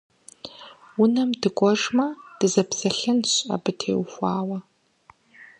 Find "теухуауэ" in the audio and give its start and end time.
3.79-4.57